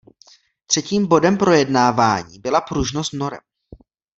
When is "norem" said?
3.13-3.39